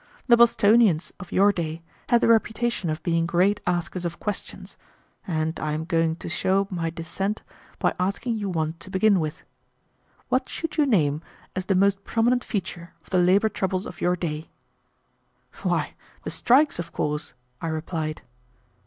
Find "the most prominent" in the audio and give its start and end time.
11.67-12.43